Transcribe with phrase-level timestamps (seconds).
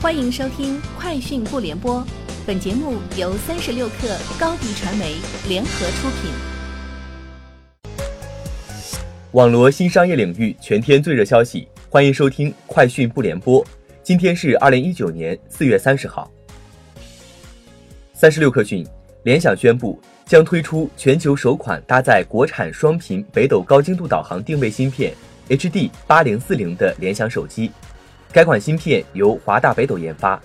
[0.00, 1.96] 欢迎收听《快讯不联播》，
[2.46, 5.16] 本节目由三十六克高低传媒
[5.48, 6.30] 联合出品。
[9.32, 13.60] 网罗新商业领域全天最热消息，欢迎收听《快讯不联播》。
[14.04, 16.30] 今天是二零一九年四月三十号。
[18.12, 18.86] 三十六克讯，
[19.24, 25.12] 联想宣布将推出全球首款搭载国产双频北斗高精度导航定位芯片
[25.48, 27.72] HD 八零四零的联想手机。
[28.30, 30.40] 该款芯片由华大北斗研发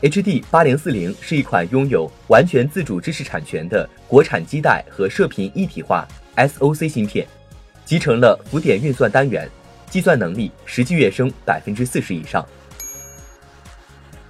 [0.00, 6.06] ，HD 八零四零是一款拥有完全自主知识产权的国产基带和射频一体化
[6.36, 7.26] SoC 芯片，
[7.84, 9.50] 集成了浮点运算单元，
[9.90, 12.46] 计算能力实际跃升百分之四十以上。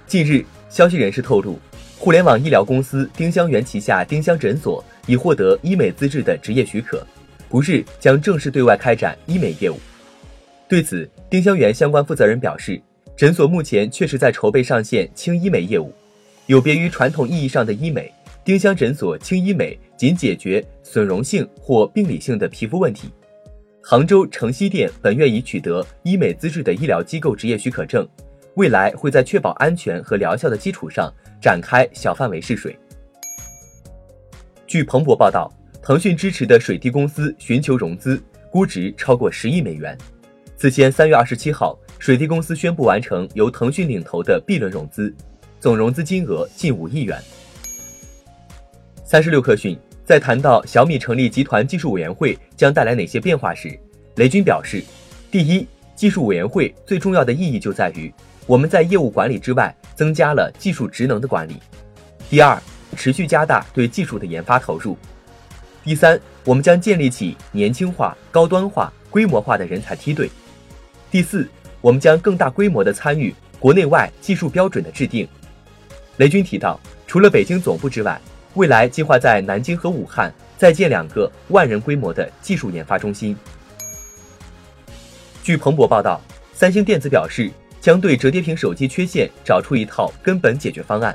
[0.07, 1.59] 近日，消息人士透露，
[1.99, 7.05] 互联网医疗公司丁香园旗下丁香诊所已获得医美资质的执业许可，
[7.47, 9.79] 不日将正式对外开展医美业务。
[10.71, 12.81] 对此，丁香园相关负责人表示，
[13.17, 15.91] 诊所目前确实在筹备上线轻医美业务。
[16.45, 18.09] 有别于传统意义上的医美，
[18.45, 23.09] 丁香诊所轻医美仅解决损容性或病理性的皮肤问题。
[23.83, 28.07] 杭州城西店本院已取得医美资质的医疗机构执业许可证，
[28.55, 32.73] 未来会在确保安全和疗效的基础上展开小范围试水。
[34.65, 39.97] 据彭博报道，腾讯支持的水滴公司寻求融资，估值超过十亿美元。
[40.61, 45.11] 此前三月二十七号，水滴公司宣布完成由腾讯领投的 B 轮融资，
[45.59, 47.19] 总融资金额近五亿元。
[49.03, 53.75] 三十六氪讯，在谈到小米成立集团技术委员会将带来哪些变化时，
[54.17, 54.83] 雷军表示：
[55.31, 58.13] 第一，技术委员会最重要的意义就在于
[58.45, 61.55] 我们在业务管理之外增加了技术职能的管理；
[62.29, 62.61] 第二，
[62.95, 64.95] 持续加大对技术的研发投入；
[65.83, 70.29] 第三，我们将建立起年轻化、高端化、规模化的人才梯队。
[71.11, 71.45] 第四，
[71.81, 75.27] 我们将更大规模的参与国内外技术标准的制定。
[76.15, 78.19] 雷军提到，除了北京总部之外，
[78.53, 83.35] 未来计划在南京和武汉再建两个万人规模的技术研发中心。
[85.43, 86.21] 据彭博报道，
[86.53, 91.13] 三星电子表示将对折叠屏手机缺陷找出一套根本解决方案。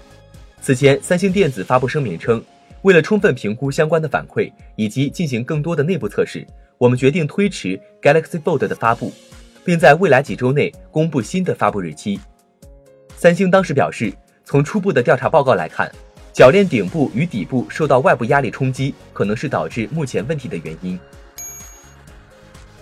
[0.60, 2.44] 此前，三星电子发布声明称，
[2.82, 9.10] 为了充分评估相关的反馈以及进行更多的内部测试，我们决定推迟 Galaxy Fold 的发布。
[9.66, 12.20] 并在未来几周内公布新的发布日期。
[13.16, 14.12] 三星当时表示，
[14.44, 15.90] 从初步的调查报告来看，
[16.32, 20.96] 铰链顶部与底部受到外部压力冲击，可能是导致目前问题的原因。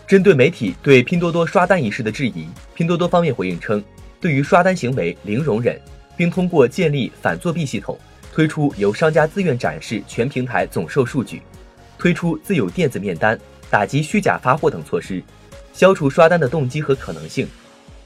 [0.06, 3.82] 针对媒体对拼多多刷单一事的质疑，拼多多方面回应称，
[4.20, 5.80] 对于刷单行为零容忍，
[6.18, 7.98] 并通过建立反作弊系统，
[8.30, 11.40] 推出由商家自愿展示全平台总售数据，
[11.96, 13.40] 推出自有电子面单，
[13.70, 15.22] 打击虚假发货等措施。
[15.74, 17.48] 消除刷单的动机和可能性，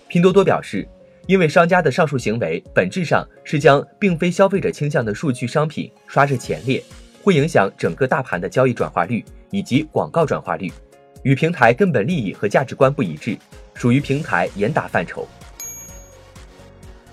[0.09, 0.89] 拼多多表示，
[1.27, 6.83] 因为商家的上述行为本质上是将并非消费者倾向的数据商品刷至前列，
[7.23, 10.73] 会影响整个大盘的交易转化率以及广告转化率，
[11.23, 13.37] 与平台根本利益和价值观不一致，
[13.75, 15.29] 属于平台严打范畴。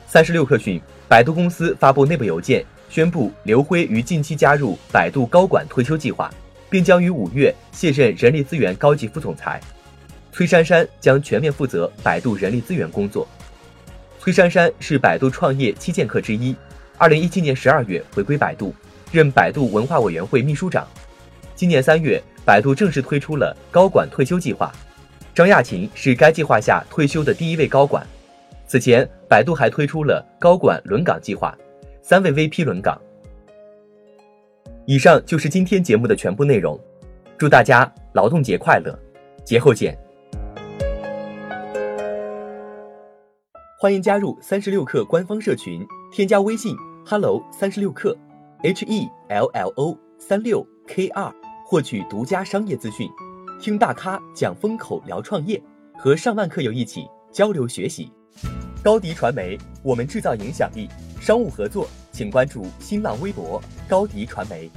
[0.08, 6.34] 三十六氪讯，百度公司发布内部邮件，宣布刘辉于近期加入百度高管退休计划，
[6.70, 9.60] 并将于五月卸任人力资源高级副总裁。
[10.36, 13.26] 崔珊珊将全面负责百度人力资源工作。
[14.20, 16.54] 崔珊珊是百度创业七剑客之一，
[16.98, 18.76] 二零一七年十二月回归百度，
[19.14, 20.86] 任百度文化委员会秘书长。
[21.56, 24.70] 今年三月，百度正式推出了高管退休计划，
[25.34, 28.06] 张亚勤是该计划下退休的第一位高管。
[28.68, 31.58] 此前，百度还推出了高管轮岗计划，
[32.02, 33.02] 三位 VP 轮岗。
[34.86, 36.78] 以上就是今天节目的全部内容，
[37.38, 39.00] 祝大家劳动节快乐，
[39.46, 39.98] 节后见。
[43.78, 46.74] 欢迎加入三十六氪官方社群，添加微信
[47.06, 48.16] hello 三十六氪
[48.64, 51.30] ，h e l l o 三六 k 二，
[51.66, 53.10] 获取独家商业资讯，
[53.60, 55.62] 听大咖讲风口，聊创业，
[55.98, 58.10] 和上万客友一起交流学习。
[58.82, 60.88] 高迪传媒，我们制造影响力。
[61.20, 64.72] 商务合作，请关注新浪微博高迪传媒。